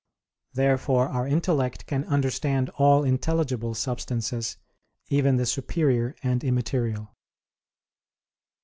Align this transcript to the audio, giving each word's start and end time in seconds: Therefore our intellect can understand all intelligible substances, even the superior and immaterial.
Therefore 0.55 1.09
our 1.09 1.27
intellect 1.27 1.85
can 1.85 2.05
understand 2.05 2.71
all 2.71 3.03
intelligible 3.03 3.75
substances, 3.75 4.57
even 5.09 5.37
the 5.37 5.45
superior 5.45 6.15
and 6.23 6.43
immaterial. 6.43 7.15